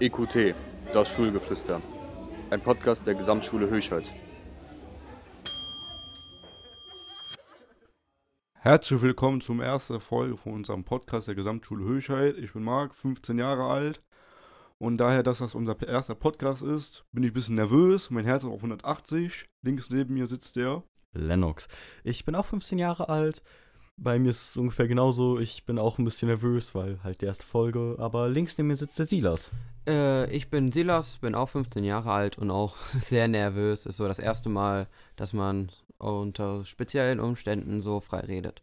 EQT, 0.00 0.54
das 0.94 1.10
Schulgeflüster. 1.10 1.82
Ein 2.48 2.62
Podcast 2.62 3.06
der 3.06 3.14
Gesamtschule 3.14 3.68
Höchheit. 3.68 4.10
Herzlich 8.54 9.02
willkommen 9.02 9.42
zum 9.42 9.60
ersten 9.60 10.00
Folge 10.00 10.38
von 10.38 10.54
unserem 10.54 10.84
Podcast 10.84 11.28
der 11.28 11.34
Gesamtschule 11.34 11.84
Höchheit. 11.84 12.38
Ich 12.38 12.54
bin 12.54 12.62
Marc, 12.62 12.94
15 12.94 13.38
Jahre 13.38 13.64
alt. 13.64 14.02
Und 14.78 14.96
daher, 14.96 15.22
dass 15.22 15.40
das 15.40 15.54
unser 15.54 15.76
erster 15.86 16.14
Podcast 16.14 16.62
ist, 16.62 17.04
bin 17.12 17.22
ich 17.22 17.32
ein 17.32 17.34
bisschen 17.34 17.56
nervös. 17.56 18.08
Mein 18.08 18.24
Herz 18.24 18.42
ist 18.42 18.48
auf 18.48 18.56
180. 18.56 19.50
Links 19.60 19.90
neben 19.90 20.14
mir 20.14 20.26
sitzt 20.26 20.56
der. 20.56 20.82
Lennox. 21.12 21.68
Ich 22.04 22.24
bin 22.24 22.34
auch 22.36 22.46
15 22.46 22.78
Jahre 22.78 23.10
alt. 23.10 23.42
Bei 24.02 24.18
mir 24.18 24.30
ist 24.30 24.50
es 24.50 24.56
ungefähr 24.56 24.88
genauso. 24.88 25.38
Ich 25.38 25.66
bin 25.66 25.78
auch 25.78 25.98
ein 25.98 26.06
bisschen 26.06 26.28
nervös, 26.28 26.74
weil 26.74 26.98
halt 27.04 27.20
die 27.20 27.26
erste 27.26 27.44
Folge. 27.44 27.96
Aber 27.98 28.30
links 28.30 28.56
neben 28.56 28.68
mir 28.68 28.76
sitzt 28.76 28.98
der 28.98 29.06
Silas. 29.06 29.50
Äh, 29.86 30.34
ich 30.34 30.48
bin 30.48 30.72
Silas, 30.72 31.18
bin 31.18 31.34
auch 31.34 31.50
15 31.50 31.84
Jahre 31.84 32.10
alt 32.10 32.38
und 32.38 32.50
auch 32.50 32.76
sehr 32.94 33.28
nervös. 33.28 33.84
Ist 33.84 33.98
so 33.98 34.08
das 34.08 34.18
erste 34.18 34.48
Mal, 34.48 34.86
dass 35.16 35.34
man 35.34 35.70
unter 35.98 36.64
speziellen 36.64 37.20
Umständen 37.20 37.82
so 37.82 38.00
frei 38.00 38.20
redet. 38.20 38.62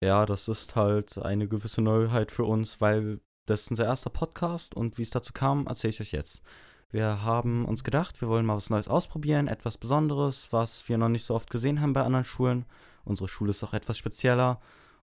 Ja, 0.00 0.24
das 0.24 0.48
ist 0.48 0.74
halt 0.74 1.18
eine 1.18 1.46
gewisse 1.46 1.82
Neuheit 1.82 2.32
für 2.32 2.44
uns, 2.44 2.80
weil 2.80 3.20
das 3.44 3.62
ist 3.62 3.70
unser 3.72 3.84
erster 3.84 4.10
Podcast 4.10 4.74
und 4.74 4.96
wie 4.96 5.02
es 5.02 5.10
dazu 5.10 5.34
kam, 5.34 5.66
erzähle 5.66 5.90
ich 5.90 6.00
euch 6.00 6.12
jetzt. 6.12 6.42
Wir 6.90 7.22
haben 7.24 7.66
uns 7.66 7.84
gedacht, 7.84 8.22
wir 8.22 8.28
wollen 8.28 8.46
mal 8.46 8.56
was 8.56 8.70
Neues 8.70 8.88
ausprobieren, 8.88 9.48
etwas 9.48 9.76
Besonderes, 9.76 10.48
was 10.50 10.88
wir 10.88 10.96
noch 10.96 11.10
nicht 11.10 11.26
so 11.26 11.34
oft 11.34 11.50
gesehen 11.50 11.82
haben 11.82 11.92
bei 11.92 12.02
anderen 12.02 12.24
Schulen. 12.24 12.64
Unsere 13.08 13.28
Schule 13.28 13.50
ist 13.50 13.64
auch 13.64 13.72
etwas 13.72 13.98
spezieller. 13.98 14.60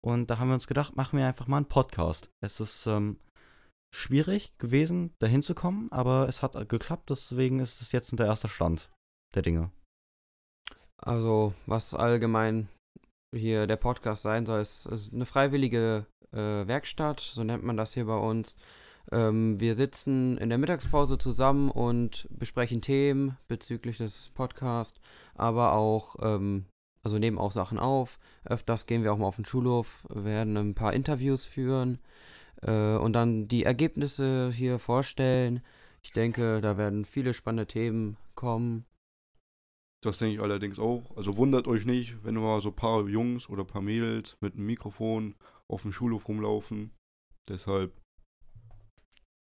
Und 0.05 0.29
da 0.29 0.39
haben 0.39 0.49
wir 0.49 0.55
uns 0.55 0.67
gedacht, 0.67 0.97
machen 0.97 1.19
wir 1.19 1.27
einfach 1.27 1.47
mal 1.47 1.59
einen 1.59 1.67
Podcast. 1.67 2.29
Es 2.41 2.59
ist 2.59 2.87
ähm, 2.87 3.19
schwierig 3.95 4.53
gewesen, 4.59 5.15
da 5.21 5.27
hinzukommen, 5.27 5.91
aber 5.93 6.29
es 6.29 6.43
hat 6.43 6.55
geklappt, 6.69 7.11
deswegen 7.11 7.61
ist 7.61 7.81
es 7.81 7.93
jetzt 7.93 8.11
unser 8.11 8.27
erster 8.27 8.49
Stand 8.49 8.91
der 9.35 9.43
Dinge. 9.43 9.71
Also, 10.97 11.55
was 11.67 11.95
allgemein 11.95 12.69
hier 13.35 13.67
der 13.67 13.77
Podcast 13.77 14.23
sein 14.23 14.47
soll, 14.47 14.61
ist, 14.61 14.87
ist 14.87 15.13
eine 15.13 15.27
freiwillige 15.27 16.07
äh, 16.33 16.67
Werkstatt, 16.67 17.21
so 17.21 17.45
nennt 17.45 17.65
man 17.65 17.77
das 17.77 17.95
hier 17.95 18.07
bei 18.07 18.17
uns. 18.17 18.57
Ähm, 19.11 19.59
wir 19.59 19.75
sitzen 19.75 20.39
in 20.39 20.49
der 20.49 20.59
Mittagspause 20.59 21.19
zusammen 21.19 21.71
und 21.71 22.29
besprechen 22.31 22.81
Themen 22.81 23.37
bezüglich 23.49 23.99
des 23.99 24.31
Podcasts, 24.35 25.01
aber 25.35 25.73
auch, 25.73 26.17
ähm, 26.21 26.67
also 27.03 27.19
nehmen 27.19 27.39
auch 27.39 27.53
Sachen 27.53 27.79
auf. 27.79 28.19
Öfters 28.45 28.87
gehen 28.87 29.03
wir 29.03 29.13
auch 29.13 29.19
mal 29.19 29.27
auf 29.27 29.37
den 29.37 29.45
Schulhof, 29.45 30.07
werden 30.09 30.57
ein 30.57 30.75
paar 30.75 30.93
Interviews 30.93 31.45
führen 31.45 31.99
äh, 32.63 32.97
und 32.97 33.13
dann 33.13 33.49
die 33.49 33.65
Ergebnisse 33.65 34.51
hier 34.53 34.79
vorstellen. 34.79 35.63
Ich 36.03 36.13
denke, 36.13 36.61
da 36.61 36.77
werden 36.77 37.05
viele 37.05 37.35
spannende 37.35 37.67
Themen 37.67 38.17
kommen. 38.35 38.85
Das 40.03 40.19
denke 40.19 40.35
ich 40.35 40.41
allerdings 40.41 40.81
auch. 40.81 41.17
Also 41.17 41.37
wundert 41.37 41.69
euch 41.69 41.87
nicht, 41.87 42.25
wenn 42.25 42.35
mal 42.35 42.61
so 42.61 42.71
ein 42.71 42.77
paar 42.77 43.07
Jungs 43.07 43.49
oder 43.49 43.63
ein 43.63 43.69
paar 43.69 43.83
Mädels 43.83 44.37
mit 44.41 44.55
einem 44.55 44.67
Mikrofon 44.67 45.37
auf 45.69 45.83
dem 45.83 45.93
Schulhof 45.93 46.27
rumlaufen. 46.27 46.91
Deshalb. 47.49 47.93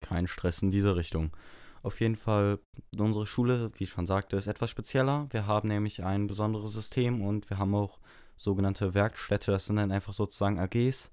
Kein 0.02 0.28
Stress 0.28 0.62
in 0.62 0.72
diese 0.72 0.96
Richtung. 0.96 1.32
Auf 1.88 2.02
jeden 2.02 2.18
Fall, 2.18 2.60
unsere 3.00 3.26
Schule, 3.26 3.72
wie 3.76 3.86
ich 3.86 3.92
schon 3.92 4.08
sagte, 4.08 4.36
ist 4.36 4.48
etwas 4.48 4.70
spezieller. 4.70 5.28
Wir 5.30 5.48
haben 5.48 5.70
nämlich 5.70 6.04
ein 6.04 6.28
besonderes 6.28 6.74
System 6.74 7.22
und 7.22 7.50
wir 7.50 7.60
haben 7.60 7.74
auch 7.74 8.02
sogenannte 8.36 8.94
Werkstätte. 8.94 9.52
Das 9.52 9.68
sind 9.68 9.78
dann 9.78 9.94
einfach 9.94 10.12
sozusagen 10.12 10.60
AGs. 10.60 11.10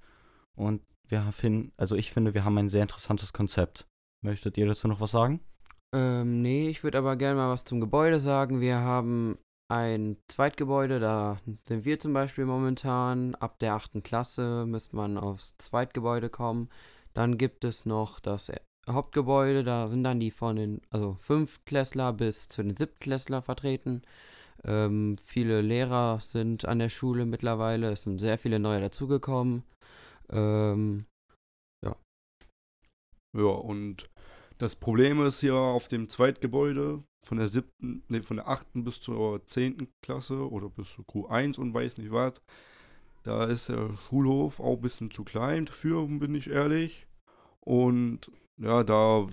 Und 0.57 0.83
wir 1.07 1.31
finden, 1.31 1.71
also 1.77 1.95
ich 1.95 2.11
finde, 2.11 2.35
wir 2.35 2.45
haben 2.45 2.59
ein 2.59 2.71
sehr 2.71 2.83
interessantes 2.83 3.33
Konzept. 3.33 3.87
Möchtet 4.21 4.59
ihr 4.59 4.67
dazu 4.67 4.89
noch 4.89 5.01
was 5.01 5.13
sagen? 5.13 5.39
Ähm, 5.95 6.43
nee, 6.43 6.69
ich 6.69 6.83
würde 6.83 6.99
aber 6.99 7.15
gerne 7.15 7.37
mal 7.37 7.51
was 7.51 7.65
zum 7.65 7.81
Gebäude 7.81 8.19
sagen. 8.19 8.61
Wir 8.61 8.79
haben 8.79 9.39
ein 9.71 10.17
Zweitgebäude, 10.27 10.99
da 10.99 11.39
sind 11.63 11.85
wir 11.85 12.01
zum 12.01 12.13
Beispiel 12.13 12.47
momentan. 12.47 13.37
Ab 13.37 13.61
der 13.61 13.75
8. 13.75 14.03
Klasse 14.03 14.67
müsste 14.67 14.97
man 14.97 15.19
aufs 15.19 15.57
Zweitgebäude 15.57 16.31
kommen. 16.31 16.69
Dann 17.13 17.39
gibt 17.39 17.65
es 17.65 17.87
noch 17.87 18.19
das 18.19 18.51
Hauptgebäude, 18.89 19.65
da 19.65 19.89
sind 19.89 20.05
dann 20.05 20.21
die 20.21 20.31
von 20.31 20.57
den, 20.57 20.81
also 20.91 21.17
Fünftklässler 21.21 22.13
bis 22.13 22.49
zu 22.49 22.63
den 22.63 22.77
Siebtklässler 22.77 23.43
vertreten. 23.43 24.03
Ähm, 24.65 25.17
viele 25.25 25.61
Lehrer 25.61 26.21
sind 26.21 26.65
an 26.65 26.79
der 26.79 26.89
Schule 26.89 27.27
mittlerweile, 27.27 27.93
es 27.93 28.03
sind 28.03 28.19
sehr 28.19 28.39
viele 28.39 28.59
neue 28.59 28.81
dazugekommen. 28.81 29.65
Ähm, 30.31 31.07
ja. 31.85 31.97
Ja, 33.37 33.45
und 33.45 34.09
das 34.59 34.77
Problem 34.77 35.25
ist 35.25 35.41
hier 35.41 35.55
auf 35.55 35.89
dem 35.89 36.09
Zweitgebäude 36.09 37.03
von 37.25 37.39
der 37.39 37.49
siebten, 37.49 38.03
nee, 38.09 38.23
von 38.23 38.37
der 38.37 38.49
achten 38.49 38.85
bis 38.85 39.01
zur 39.01 39.45
zehnten 39.47 39.89
Klasse 40.03 40.49
oder 40.51 40.69
bis 40.69 40.95
zu 40.95 41.03
Q1 41.03 41.59
und 41.59 41.75
weiß 41.75 41.99
nicht 41.99 42.13
was. 42.13 42.35
Da 43.25 43.45
ist 43.45 43.71
der 43.71 43.97
Schulhof 43.97 44.61
auch 44.61 44.77
ein 44.77 44.83
bisschen 44.83 45.11
zu 45.11 45.25
klein 45.25 45.67
für, 45.67 46.07
bin 46.07 46.35
ich 46.35 46.51
ehrlich. 46.51 47.07
Und 47.61 48.31
ja, 48.59 48.85
da 48.85 49.27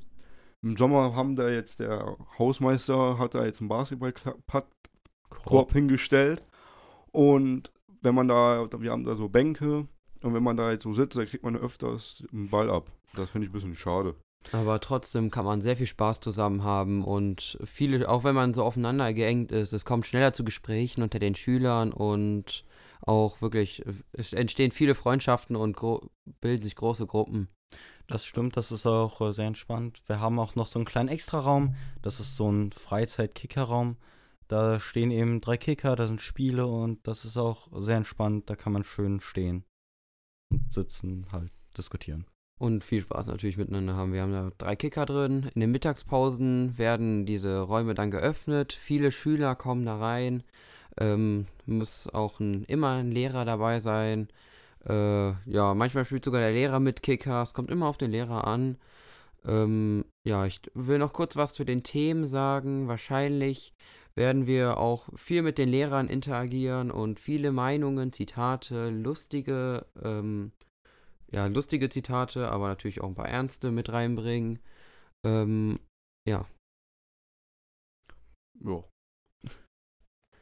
im 0.64 0.78
Sommer 0.78 1.16
haben 1.16 1.36
da 1.36 1.50
jetzt 1.50 1.80
der 1.80 2.18
Hausmeister 2.38 3.18
hat 3.18 3.34
da 3.34 3.46
jetzt 3.46 3.62
einen 3.62 3.70
Basketballkorb 3.70 5.74
hingestellt. 5.74 6.44
Und 7.12 7.72
wenn 8.02 8.16
man 8.16 8.28
da, 8.28 8.68
wir 8.78 8.92
haben 8.92 9.04
da 9.04 9.16
so 9.16 9.28
Bänke 9.28 9.88
und 10.22 10.34
wenn 10.34 10.44
man 10.44 10.58
da 10.58 10.72
jetzt 10.72 10.84
so 10.84 10.94
sitzt, 10.94 11.18
dann 11.18 11.26
kriegt 11.26 11.44
man 11.44 11.56
öfters 11.56 12.24
einen 12.32 12.50
Ball 12.50 12.70
ab. 12.70 12.92
Das 13.16 13.32
finde 13.32 13.48
ich 13.48 13.52
ein 13.52 13.54
bisschen 13.54 13.76
schade. 13.76 14.16
Aber 14.52 14.80
trotzdem 14.80 15.30
kann 15.30 15.46
man 15.46 15.62
sehr 15.62 15.78
viel 15.78 15.88
Spaß 15.88 16.20
zusammen 16.20 16.64
haben 16.64 17.04
und 17.04 17.60
viele, 17.64 18.10
auch 18.10 18.24
wenn 18.24 18.34
man 18.34 18.54
so 18.54 18.64
aufeinander 18.64 19.14
geengt 19.14 19.52
ist, 19.52 19.72
es 19.72 19.86
kommt 19.86 20.06
schneller 20.06 20.34
zu 20.34 20.44
Gesprächen 20.44 21.04
unter 21.04 21.20
den 21.20 21.36
Schülern 21.36 21.94
und 21.94 22.66
auch 23.02 23.42
wirklich, 23.42 23.84
es 24.14 24.34
entstehen 24.34 24.72
viele 24.72 24.96
Freundschaften 24.96 25.56
und 25.56 25.78
bilden 26.40 26.64
sich 26.64 26.76
große 26.76 27.06
Gruppen. 27.06 27.50
Das 28.12 28.26
stimmt, 28.26 28.58
das 28.58 28.72
ist 28.72 28.86
auch 28.86 29.22
äh, 29.22 29.34
sehr 29.34 29.48
entspannt. 29.48 30.02
Wir 30.08 30.20
haben 30.20 30.40
auch 30.40 30.56
noch 30.56 30.68
so 30.68 30.80
einen 30.80 30.86
kleinen 30.86 31.10
Extraraum, 31.10 31.76
das 32.02 32.20
ist 32.20 32.36
so 32.36 32.52
ein 32.52 32.72
Freizeit-Kickerraum. 32.72 33.98
Da 34.48 34.80
stehen 34.80 35.12
eben 35.12 35.40
drei 35.40 35.56
Kicker, 35.56 35.96
da 35.96 36.08
sind 36.08 36.20
Spiele 36.20 36.68
und 36.68 37.08
das 37.08 37.24
ist 37.24 37.38
auch 37.38 37.70
sehr 37.74 37.96
entspannt. 37.98 38.50
Da 38.50 38.56
kann 38.56 38.74
man 38.74 38.84
schön 38.84 39.22
stehen 39.22 39.64
und 40.50 40.74
sitzen, 40.74 41.26
halt 41.32 41.52
diskutieren 41.78 42.26
und 42.62 42.84
viel 42.84 43.02
Spaß 43.02 43.26
natürlich 43.26 43.58
miteinander 43.58 43.96
haben. 43.96 44.14
Wir 44.14 44.22
haben 44.22 44.34
da 44.34 44.52
drei 44.60 44.76
Kicker 44.76 45.08
drin. 45.08 45.50
In 45.56 45.62
den 45.62 45.72
Mittagspausen 45.72 46.78
werden 46.78 47.26
diese 47.26 47.62
Räume 47.62 47.96
dann 47.96 48.12
geöffnet. 48.12 48.72
Viele 48.72 49.12
Schüler 49.12 49.56
kommen 49.56 49.84
da 49.84 49.98
rein. 49.98 50.44
Ähm, 51.00 51.48
muss 51.66 52.08
auch 52.08 52.40
ein, 52.40 52.64
immer 52.66 52.92
ein 52.92 53.12
Lehrer 53.12 53.46
dabei 53.46 53.80
sein. 53.80 54.28
Äh, 54.88 55.32
ja, 55.50 55.74
manchmal 55.74 56.06
spielt 56.06 56.26
sogar 56.26 56.42
der 56.42 56.52
Lehrer 56.52 56.80
mit 56.80 57.04
Kicker. 57.04 57.42
Es 57.42 57.54
kommt 57.54 57.72
immer 57.72 57.88
auf 57.88 57.98
den 57.98 58.12
Lehrer 58.12 58.48
an. 58.48 58.78
Ähm, 59.46 60.06
ja, 60.26 60.46
ich 60.46 60.62
will 60.74 61.00
noch 61.00 61.14
kurz 61.14 61.36
was 61.36 61.54
zu 61.54 61.64
den 61.64 61.84
Themen 61.84 62.28
sagen. 62.28 62.88
Wahrscheinlich 62.88 63.74
werden 64.16 64.48
wir 64.48 64.78
auch 64.78 65.08
viel 65.16 65.42
mit 65.42 65.58
den 65.58 65.70
Lehrern 65.70 66.08
interagieren 66.08 66.92
und 66.92 67.20
viele 67.20 67.52
Meinungen, 67.52 68.14
Zitate, 68.14 68.90
lustige 68.90 69.86
ähm, 70.02 70.52
ja, 71.32 71.46
lustige 71.48 71.90
Zitate, 71.90 72.50
aber 72.52 72.68
natürlich 72.68 73.02
auch 73.02 73.08
ein 73.08 73.16
paar 73.16 73.30
ernste 73.30 73.72
mit 73.72 73.92
reinbringen. 73.92 74.60
Ähm, 75.26 75.80
ja. 76.28 76.46
Ja. 78.64 78.91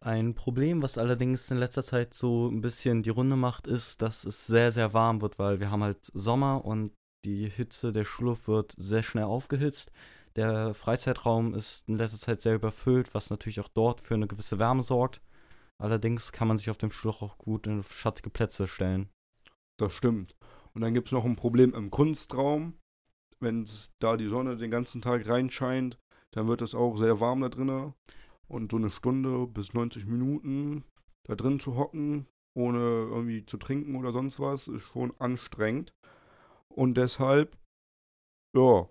Ein 0.01 0.33
Problem, 0.33 0.81
was 0.81 0.97
allerdings 0.97 1.51
in 1.51 1.57
letzter 1.57 1.83
Zeit 1.83 2.13
so 2.13 2.47
ein 2.47 2.61
bisschen 2.61 3.03
die 3.03 3.09
Runde 3.09 3.35
macht, 3.35 3.67
ist, 3.67 4.01
dass 4.01 4.23
es 4.23 4.47
sehr, 4.47 4.71
sehr 4.71 4.94
warm 4.94 5.21
wird, 5.21 5.39
weil 5.39 5.59
wir 5.59 5.71
haben 5.71 5.83
halt 5.83 6.09
Sommer 6.13 6.63
und 6.63 6.94
die 7.25 7.50
Hitze 7.50 7.91
der 7.91 8.06
Schulluft 8.06 8.47
wird 8.47 8.74
sehr 8.77 9.03
schnell 9.03 9.25
aufgehitzt. 9.25 9.91
Der 10.38 10.74
Freizeitraum 10.74 11.53
ist 11.53 11.83
in 11.89 11.97
letzter 11.97 12.18
Zeit 12.19 12.41
sehr 12.41 12.56
überfüllt, 12.56 13.13
was 13.13 13.29
natürlich 13.29 13.59
auch 13.59 13.68
dort 13.68 14.00
für 14.00 14.13
eine 14.13 14.27
gewisse 14.27 14.57
Wärme 14.57 14.83
sorgt. 14.83 15.21
Allerdings 15.81 16.31
kann 16.31 16.47
man 16.47 16.57
sich 16.57 16.69
auf 16.69 16.77
dem 16.77 16.91
Schulhof 16.91 17.21
auch 17.21 17.38
gut 17.38 17.68
in 17.68 17.83
schattige 17.83 18.29
Plätze 18.29 18.68
stellen. 18.68 19.09
Das 19.77 19.94
stimmt. 19.94 20.35
Und 20.74 20.81
dann 20.81 20.94
gibt 20.94 21.09
es 21.09 21.12
noch 21.12 21.25
ein 21.25 21.35
Problem 21.35 21.74
im 21.74 21.91
Kunstraum. 21.91 22.77
Wenn 23.41 23.68
da 24.00 24.15
die 24.15 24.27
Sonne 24.27 24.56
den 24.56 24.71
ganzen 24.71 25.01
Tag 25.01 25.27
reinscheint, 25.27 25.97
dann 26.31 26.47
wird 26.47 26.62
es 26.62 26.75
auch 26.75 26.95
sehr 26.97 27.19
warm 27.19 27.41
da 27.41 27.50
drinnen. 27.50 27.94
Und 28.50 28.72
so 28.72 28.78
eine 28.78 28.90
Stunde 28.90 29.48
bis 29.48 29.74
90 29.74 30.06
Minuten 30.07 30.84
da 31.24 31.36
drin 31.36 31.60
zu 31.60 31.78
hocken, 31.78 32.25
ohne 32.56 32.80
irgendwie 32.80 33.46
zu 33.46 33.57
trinken 33.57 33.96
oder 33.96 34.12
sonst 34.12 34.40
was, 34.40 34.68
ist 34.68 34.88
schon 34.88 35.13
anstrengend. 35.19 35.94
Und 36.68 36.96
deshalb, 36.96 37.56
ja, 38.56 38.90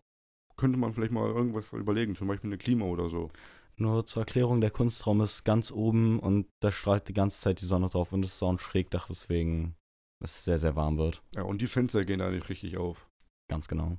könnte 0.56 0.78
man 0.78 0.92
vielleicht 0.92 1.12
mal 1.12 1.28
irgendwas 1.28 1.72
überlegen, 1.72 2.16
zum 2.16 2.28
Beispiel 2.28 2.48
eine 2.48 2.58
Klima 2.58 2.84
oder 2.84 3.08
so. 3.08 3.30
Nur 3.76 4.06
zur 4.06 4.22
Erklärung, 4.22 4.60
der 4.60 4.70
Kunstraum 4.70 5.20
ist 5.20 5.44
ganz 5.44 5.70
oben 5.70 6.18
und 6.18 6.48
da 6.60 6.72
strahlt 6.72 7.08
die 7.08 7.14
ganze 7.14 7.38
Zeit 7.40 7.60
die 7.60 7.66
Sonne 7.66 7.88
drauf 7.88 8.12
und 8.12 8.24
es 8.24 8.34
ist 8.34 8.42
auch 8.42 8.50
ein 8.50 8.58
Schrägdach, 8.58 9.08
weswegen 9.08 9.76
es 10.22 10.44
sehr, 10.44 10.58
sehr 10.58 10.74
warm 10.74 10.98
wird. 10.98 11.22
Ja, 11.34 11.42
und 11.42 11.60
die 11.60 11.68
Fenster 11.68 12.04
gehen 12.04 12.18
da 12.18 12.30
nicht 12.30 12.48
richtig 12.48 12.76
auf. 12.76 13.08
Ganz 13.48 13.68
genau. 13.68 13.98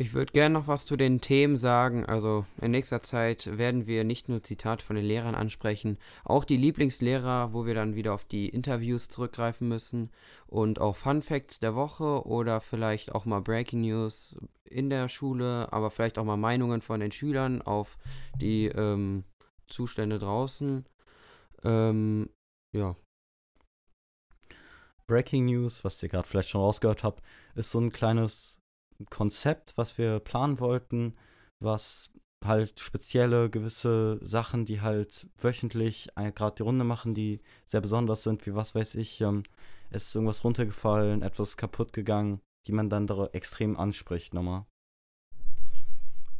Ich 0.00 0.14
würde 0.14 0.32
gerne 0.32 0.52
noch 0.52 0.68
was 0.68 0.86
zu 0.86 0.96
den 0.96 1.20
Themen 1.20 1.56
sagen. 1.56 2.06
Also 2.06 2.46
in 2.60 2.70
nächster 2.70 3.02
Zeit 3.02 3.58
werden 3.58 3.88
wir 3.88 4.04
nicht 4.04 4.28
nur 4.28 4.44
Zitate 4.44 4.84
von 4.84 4.94
den 4.94 5.04
Lehrern 5.04 5.34
ansprechen, 5.34 5.98
auch 6.22 6.44
die 6.44 6.56
Lieblingslehrer, 6.56 7.52
wo 7.52 7.66
wir 7.66 7.74
dann 7.74 7.96
wieder 7.96 8.14
auf 8.14 8.24
die 8.24 8.48
Interviews 8.48 9.08
zurückgreifen 9.08 9.66
müssen 9.66 10.12
und 10.46 10.80
auch 10.80 10.94
Fun 10.94 11.20
Facts 11.20 11.58
der 11.58 11.74
Woche 11.74 12.24
oder 12.24 12.60
vielleicht 12.60 13.12
auch 13.12 13.24
mal 13.24 13.40
Breaking 13.40 13.80
News 13.80 14.36
in 14.64 14.88
der 14.88 15.08
Schule, 15.08 15.72
aber 15.72 15.90
vielleicht 15.90 16.16
auch 16.18 16.24
mal 16.24 16.36
Meinungen 16.36 16.80
von 16.80 17.00
den 17.00 17.10
Schülern 17.10 17.60
auf 17.60 17.98
die 18.40 18.66
ähm, 18.66 19.24
Zustände 19.66 20.20
draußen. 20.20 20.86
Ähm, 21.64 22.30
ja. 22.72 22.94
Breaking 25.08 25.46
News, 25.46 25.82
was 25.82 26.00
ihr 26.04 26.08
gerade 26.08 26.28
vielleicht 26.28 26.50
schon 26.50 26.60
rausgehört 26.60 27.02
habt, 27.02 27.20
ist 27.56 27.72
so 27.72 27.80
ein 27.80 27.90
kleines 27.90 28.57
Konzept, 29.10 29.76
was 29.76 29.98
wir 29.98 30.20
planen 30.20 30.60
wollten, 30.60 31.14
was 31.60 32.10
halt 32.44 32.78
spezielle 32.78 33.50
gewisse 33.50 34.18
Sachen, 34.22 34.64
die 34.64 34.80
halt 34.80 35.26
wöchentlich 35.38 36.08
äh, 36.16 36.30
gerade 36.32 36.56
die 36.56 36.62
Runde 36.62 36.84
machen, 36.84 37.14
die 37.14 37.40
sehr 37.66 37.80
besonders 37.80 38.22
sind, 38.22 38.46
wie 38.46 38.54
was 38.54 38.74
weiß 38.74 38.94
ich, 38.94 39.20
ähm, 39.20 39.42
es 39.90 40.08
ist 40.08 40.14
irgendwas 40.14 40.44
runtergefallen, 40.44 41.22
etwas 41.22 41.56
kaputt 41.56 41.92
gegangen, 41.92 42.40
die 42.66 42.72
man 42.72 42.90
dann 42.90 43.06
da 43.06 43.26
extrem 43.32 43.76
anspricht 43.76 44.34
nochmal. 44.34 44.66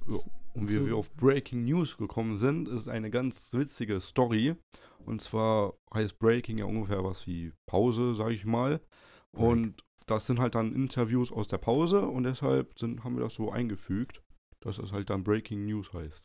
So. 0.06 0.22
Und 0.54 0.70
wie 0.72 0.86
wir 0.86 0.96
auf 0.96 1.12
Breaking 1.14 1.64
News 1.64 1.96
gekommen 1.96 2.36
sind, 2.36 2.68
ist 2.68 2.88
eine 2.88 3.10
ganz 3.10 3.52
witzige 3.52 4.00
Story. 4.00 4.56
Und 5.04 5.22
zwar 5.22 5.74
heißt 5.94 6.18
Breaking 6.18 6.58
ja 6.58 6.64
ungefähr 6.64 7.04
was 7.04 7.26
wie 7.26 7.52
Pause, 7.66 8.14
sag 8.14 8.30
ich 8.30 8.44
mal. 8.44 8.80
Und 9.32 9.84
das 10.10 10.26
sind 10.26 10.40
halt 10.40 10.54
dann 10.54 10.74
Interviews 10.74 11.30
aus 11.32 11.48
der 11.48 11.58
Pause 11.58 12.06
und 12.06 12.24
deshalb 12.24 12.78
sind, 12.78 13.04
haben 13.04 13.16
wir 13.16 13.24
das 13.24 13.34
so 13.34 13.50
eingefügt, 13.50 14.22
dass 14.60 14.78
es 14.78 14.92
halt 14.92 15.10
dann 15.10 15.24
Breaking 15.24 15.66
News 15.66 15.92
heißt. 15.92 16.22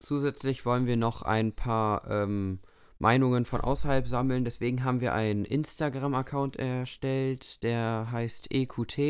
Zusätzlich 0.00 0.66
wollen 0.66 0.86
wir 0.86 0.96
noch 0.96 1.22
ein 1.22 1.52
paar 1.52 2.10
ähm, 2.10 2.58
Meinungen 2.98 3.44
von 3.44 3.60
außerhalb 3.60 4.06
sammeln. 4.06 4.44
Deswegen 4.44 4.84
haben 4.84 5.00
wir 5.00 5.12
einen 5.12 5.44
Instagram-Account 5.44 6.56
erstellt, 6.56 7.62
der 7.62 8.08
heißt 8.10 8.52
EQT-Podcast 8.52 9.06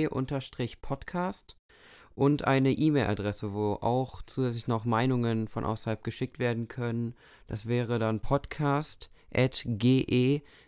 und 2.15 2.45
eine 2.45 2.73
E-Mail-Adresse, 2.73 3.53
wo 3.53 3.75
auch 3.81 4.23
zusätzlich 4.23 4.67
noch 4.67 4.85
Meinungen 4.85 5.49
von 5.49 5.65
außerhalb 5.65 6.05
geschickt 6.05 6.39
werden 6.39 6.69
können. 6.69 7.15
Das 7.47 7.67
wäre 7.67 7.99
dann 7.99 8.21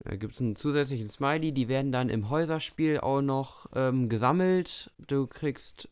Da 0.05 0.17
gibt 0.17 0.35
es 0.35 0.41
einen 0.41 0.57
zusätzlichen 0.57 1.09
Smiley, 1.09 1.53
die 1.53 1.69
werden 1.69 1.93
dann 1.93 2.09
im 2.09 2.31
Häuserspiel 2.31 2.99
auch 2.99 3.23
noch 3.23 3.67
ähm, 3.77 4.09
gesammelt. 4.09 4.91
Du 5.07 5.29
kriegst 5.29 5.89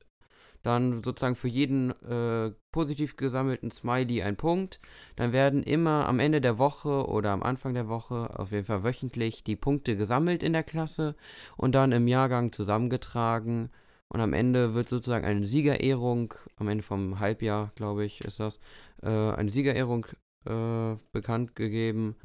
dann 0.65 1.05
sozusagen 1.05 1.37
für 1.37 1.47
jeden 1.47 1.93
äh, 2.03 2.51
positiv 2.73 3.17
gesammelten 3.17 3.71
Smiley 3.71 4.23
einen 4.23 4.37
Punkt. 4.37 4.81
Dann 5.15 5.33
werden 5.33 5.63
immer 5.63 6.09
am 6.09 6.19
Ende 6.19 6.41
der 6.41 6.59
Woche 6.59 7.07
oder 7.07 7.31
am 7.31 7.45
Anfang 7.45 7.75
der 7.75 7.87
Woche, 7.87 8.41
auf 8.41 8.51
jeden 8.51 8.67
Fall 8.67 8.83
wöchentlich, 8.83 9.45
die 9.45 9.55
Punkte 9.55 9.97
gesammelt 9.97 10.43
in 10.43 10.53
der 10.53 10.65
Klasse 10.65 11.15
und 11.57 11.77
dann 11.77 11.93
im 11.93 12.09
Jahrgang 12.09 12.51
zusammengetragen 12.51 13.71
und 14.13 14.21
am 14.21 14.33
Ende 14.33 14.75
wird 14.75 14.89
sozusagen 14.89 15.25
eine 15.25 15.45
Siegerehrung, 15.45 16.35
am 16.57 16.69
Ende 16.69 16.83
vom 16.83 17.21
Halbjahr, 17.21 17.73
glaube 17.77 18.05
ich, 18.05 18.21
ist 18.23 18.41
das, 18.41 18.59
äh, 19.03 19.09
eine 19.09 19.51
Siegerehrung 19.51 20.07
äh, 20.47 20.97
bekannt 21.13 21.55
gegeben, 21.55 22.17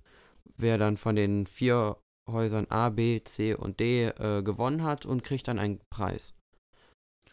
wer 0.58 0.78
dann 0.78 0.98
von 0.98 1.16
den 1.16 1.46
vier 1.46 1.98
Häusern 2.28 2.66
A, 2.70 2.90
B, 2.90 3.24
C 3.24 3.54
und 3.54 3.80
D 3.80 4.06
äh, 4.08 4.42
gewonnen 4.42 4.84
hat 4.84 5.06
und 5.06 5.24
kriegt 5.24 5.48
dann 5.48 5.60
einen 5.60 5.80
Preis. 5.92 6.34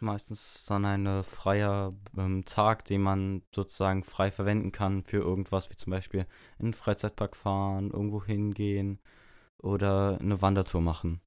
Meistens 0.01 0.65
dann 0.67 0.85
ein 0.85 1.23
freier 1.23 1.95
ähm, 2.19 2.45
Tag, 2.45 2.85
den 2.85 3.03
man 3.03 3.43
sozusagen 3.55 4.03
frei 4.03 4.33
verwenden 4.33 4.73
kann 4.73 5.05
für 5.05 5.19
irgendwas, 5.19 5.71
wie 5.71 5.77
zum 5.77 5.93
Beispiel 5.93 6.27
in 6.59 6.67
einen 6.67 6.75
Freizeitpark 6.75 7.37
fahren, 7.37 7.91
irgendwo 7.91 8.23
hingehen 8.23 9.01
oder 9.63 10.19
eine 10.21 10.43
Wandertour 10.43 10.81
machen. 10.81 11.21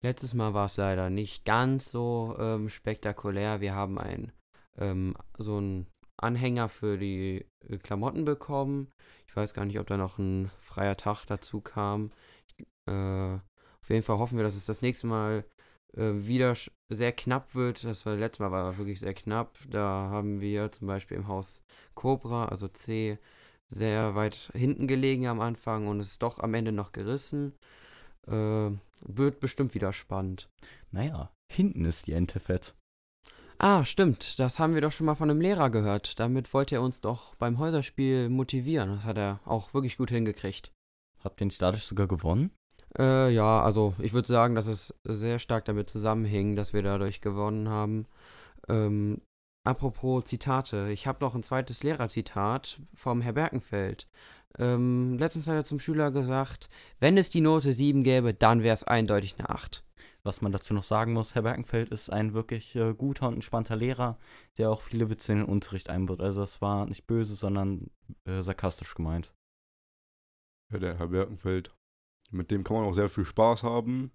Letztes 0.00 0.32
Mal 0.32 0.54
war 0.54 0.66
es 0.66 0.76
leider 0.76 1.10
nicht 1.10 1.44
ganz 1.44 1.90
so 1.90 2.36
ähm, 2.38 2.68
spektakulär. 2.68 3.60
Wir 3.60 3.74
haben 3.74 3.98
ein, 3.98 4.32
ähm, 4.76 5.16
so 5.38 5.56
einen 5.56 5.88
Anhänger 6.16 6.68
für 6.68 6.98
die 6.98 7.44
äh, 7.68 7.78
Klamotten 7.78 8.24
bekommen. 8.24 8.92
Ich 9.26 9.36
weiß 9.36 9.54
gar 9.54 9.64
nicht, 9.64 9.78
ob 9.80 9.88
da 9.88 9.96
noch 9.96 10.18
ein 10.18 10.50
freier 10.60 10.96
Tag 10.96 11.24
dazu 11.26 11.60
kam. 11.60 12.12
Äh, 12.86 13.34
auf 13.34 13.90
jeden 13.90 14.04
Fall 14.04 14.18
hoffen 14.18 14.36
wir, 14.38 14.44
dass 14.44 14.54
es 14.54 14.66
das 14.66 14.82
nächste 14.82 15.08
Mal 15.08 15.44
äh, 15.96 16.12
wieder 16.12 16.54
sehr 16.88 17.12
knapp 17.12 17.56
wird. 17.56 17.82
Das 17.82 18.06
war 18.06 18.14
letztes 18.14 18.38
Mal 18.38 18.52
war 18.52 18.78
wirklich 18.78 19.00
sehr 19.00 19.14
knapp. 19.14 19.58
Da 19.68 19.80
haben 19.80 20.40
wir 20.40 20.70
zum 20.70 20.86
Beispiel 20.86 21.16
im 21.16 21.26
Haus 21.26 21.64
Cobra, 21.94 22.46
also 22.46 22.68
C, 22.68 23.18
sehr 23.66 24.14
weit 24.14 24.50
hinten 24.54 24.86
gelegen 24.86 25.26
am 25.26 25.40
Anfang 25.40 25.88
und 25.88 26.00
es 26.00 26.12
ist 26.12 26.22
doch 26.22 26.38
am 26.38 26.54
Ende 26.54 26.72
noch 26.72 26.92
gerissen. 26.92 27.54
Äh, 28.26 28.70
wird 29.00 29.40
bestimmt 29.40 29.74
wieder 29.74 29.92
spannend. 29.92 30.48
Naja, 30.90 31.30
hinten 31.52 31.84
ist 31.84 32.06
die 32.06 32.12
Ente 32.12 32.40
fett. 32.40 32.74
Ah, 33.58 33.84
stimmt. 33.84 34.38
Das 34.38 34.58
haben 34.58 34.74
wir 34.74 34.80
doch 34.80 34.92
schon 34.92 35.06
mal 35.06 35.16
von 35.16 35.30
einem 35.30 35.40
Lehrer 35.40 35.70
gehört. 35.70 36.18
Damit 36.20 36.54
wollte 36.54 36.76
er 36.76 36.82
uns 36.82 37.00
doch 37.00 37.34
beim 37.36 37.58
Häuserspiel 37.58 38.28
motivieren. 38.28 38.90
Das 38.90 39.04
hat 39.04 39.18
er 39.18 39.40
auch 39.44 39.74
wirklich 39.74 39.96
gut 39.96 40.10
hingekriegt. 40.10 40.72
Habt 41.24 41.40
ihr 41.40 41.46
nicht 41.46 41.60
dadurch 41.60 41.84
sogar 41.84 42.06
gewonnen? 42.06 42.52
Äh, 42.96 43.32
ja, 43.32 43.60
also 43.62 43.94
ich 43.98 44.12
würde 44.12 44.28
sagen, 44.28 44.54
dass 44.54 44.68
es 44.68 44.94
sehr 45.04 45.40
stark 45.40 45.64
damit 45.64 45.90
zusammenhing, 45.90 46.54
dass 46.54 46.72
wir 46.72 46.82
dadurch 46.82 47.20
gewonnen 47.20 47.68
haben. 47.68 48.06
Ähm, 48.68 49.20
apropos 49.64 50.24
Zitate. 50.24 50.90
Ich 50.92 51.06
habe 51.06 51.24
noch 51.24 51.34
ein 51.34 51.42
zweites 51.42 51.82
Lehrerzitat 51.82 52.80
vom 52.94 53.20
Herr 53.20 53.32
Berkenfeld. 53.32 54.08
Ähm, 54.58 55.18
letztens 55.18 55.46
hat 55.46 55.54
er 55.54 55.64
zum 55.64 55.78
Schüler 55.78 56.10
gesagt, 56.10 56.68
wenn 57.00 57.18
es 57.18 57.30
die 57.30 57.40
Note 57.40 57.72
7 57.72 58.02
gäbe, 58.02 58.34
dann 58.34 58.62
wäre 58.62 58.74
es 58.74 58.84
eindeutig 58.84 59.38
eine 59.38 59.50
8. 59.50 59.84
Was 60.24 60.42
man 60.42 60.52
dazu 60.52 60.74
noch 60.74 60.84
sagen 60.84 61.12
muss, 61.12 61.34
Herr 61.34 61.42
Berkenfeld 61.42 61.90
ist 61.90 62.10
ein 62.10 62.34
wirklich 62.34 62.74
äh, 62.74 62.92
guter 62.94 63.28
und 63.28 63.34
entspannter 63.34 63.76
Lehrer, 63.76 64.18
der 64.56 64.70
auch 64.70 64.80
viele 64.80 65.10
Witze 65.10 65.32
in 65.32 65.38
den 65.38 65.46
Unterricht 65.46 65.90
einbaut. 65.90 66.20
Also 66.20 66.42
es 66.42 66.60
war 66.60 66.86
nicht 66.86 67.06
böse, 67.06 67.34
sondern 67.34 67.90
äh, 68.24 68.42
sarkastisch 68.42 68.94
gemeint. 68.94 69.32
Ja, 70.72 70.78
der 70.78 70.98
Herr 70.98 71.08
Berkenfeld. 71.08 71.74
Mit 72.30 72.50
dem 72.50 72.64
kann 72.64 72.76
man 72.76 72.84
auch 72.84 72.94
sehr 72.94 73.08
viel 73.08 73.24
Spaß 73.24 73.62
haben. 73.62 74.12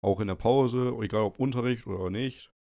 Auch 0.00 0.20
in 0.20 0.28
der 0.28 0.34
Pause, 0.34 0.96
egal 1.00 1.22
ob 1.22 1.38
Unterricht 1.38 1.86
oder 1.86 2.10
nicht. 2.10 2.53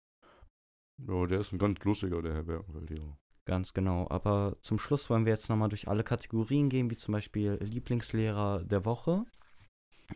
Ja, 0.98 1.26
der 1.26 1.40
ist 1.40 1.52
ein 1.52 1.60
ganz 1.60 1.84
lustiger, 1.84 2.22
der 2.22 2.34
Herr 2.34 2.64
hier. 2.88 3.18
Ganz 3.46 3.74
genau. 3.74 4.08
Aber 4.10 4.58
zum 4.62 4.78
Schluss 4.78 5.10
wollen 5.10 5.26
wir 5.26 5.34
jetzt 5.34 5.50
nochmal 5.50 5.70
durch 5.70 5.88
alle 5.88 6.04
Kategorien 6.04 6.70
gehen, 6.70 6.90
wie 6.92 6.98
zum 6.98 7.14
Beispiel 7.14 7.58
Lieblingslehrer 7.62 8.64
der 8.64 8.86
Woche. 8.86 9.26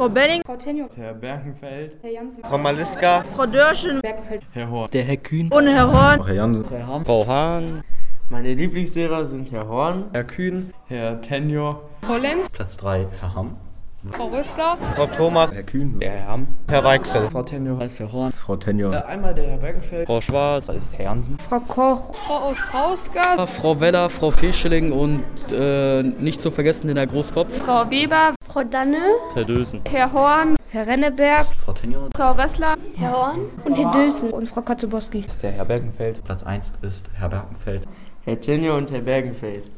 Frau 0.00 0.09
Benning, 0.09 0.40
Frau 0.47 0.57
Tenio, 0.57 0.87
Herr 0.97 1.12
Berkenfeld, 1.12 1.99
Herr 2.00 2.11
Jansen, 2.11 2.42
Frau 2.42 2.57
Maliska, 2.57 3.23
Frau 3.37 3.45
Dörschen, 3.45 4.00
Berkenfeld, 4.00 4.42
Herr 4.54 4.71
Horn, 4.71 4.88
der 4.90 5.04
Herr 5.04 5.19
Kühn. 5.19 5.52
Und 5.52 5.66
Herr 5.66 5.92
Horn, 5.92 6.25
Herr 6.25 6.35
Jansen, 6.37 6.64
Herr 6.71 6.87
Ham, 6.87 7.04
Frau 7.04 7.26
Hahn. 7.26 7.83
Meine 8.30 8.54
Lieblingslehrer 8.54 9.26
sind 9.26 9.52
Herr 9.52 9.69
Horn, 9.69 10.04
Herr 10.14 10.25
Kühn, 10.25 10.73
Herr 10.87 11.21
Tenor, 11.21 11.83
Frau 12.00 12.16
Lenz, 12.16 12.49
Platz 12.49 12.78
3 12.78 13.09
Herr 13.21 13.35
Hamm, 13.35 13.57
Frau 14.11 14.28
Rössler, 14.28 14.78
Frau 14.97 15.04
Thomas, 15.04 15.52
Herr 15.52 15.64
Kühn, 15.64 16.00
der 16.00 16.12
Herr 16.12 16.28
Hamm, 16.28 16.49
Herr 16.71 16.83
Weichsel, 16.83 17.28
Frau 17.30 17.42
Tenor, 17.42 17.80
Herr 17.80 18.11
Horn, 18.11 18.33
Frau 18.33 18.57
Tenor, 18.57 18.95
äh, 18.95 19.02
einmal 19.02 19.35
der 19.35 19.49
Herr 19.49 19.59
Bergenfeld, 19.59 20.07
Frau 20.07 20.23
Schwarz, 20.23 20.69
da 20.69 20.73
ist 20.73 20.95
Herr 20.95 21.04
Jansen, 21.04 21.37
Frau 21.47 21.61
Koch, 21.61 22.14
Frau 22.14 22.49
Ostrauska, 22.49 23.47
Frau 23.47 23.78
Weller, 23.78 24.09
Frau 24.09 24.30
Fescheling 24.30 24.92
und 24.92 25.23
äh, 25.52 26.02
nicht 26.02 26.40
zu 26.40 26.50
vergessen 26.50 26.88
den 26.88 26.97
Herr 26.97 27.07
Großkopf, 27.07 27.59
Frau 27.59 27.90
Weber, 27.90 28.33
Frau 28.52 28.64
Danne, 28.64 28.99
Herr 29.33 29.45
Dösen, 29.45 29.80
Herr 29.88 30.12
Horn, 30.12 30.57
Herr 30.71 30.85
Renneberg, 30.85 31.47
Frau 31.64 31.73
Tenor, 31.73 32.09
Frau 32.16 32.33
Rössler, 32.33 32.75
Herr 32.97 33.12
Horn. 33.12 33.40
Und 33.64 33.76
Herr 33.76 33.92
Dülsen 33.92 34.30
und 34.30 34.49
Frau 34.49 34.62
Kotzebowski. 34.62 35.21
ist 35.21 35.40
der 35.45 35.52
Herr 35.52 35.64
Bergenfeld, 35.64 36.25
Platz 36.25 36.42
1 36.42 36.73
ist 36.83 37.07
Herr 37.16 37.28
Berkenfeld, 37.28 37.87
Herr 38.25 38.40
Tenio 38.40 38.76
und 38.76 38.90
Herr 38.90 39.02
Bergenfeld. 39.02 39.69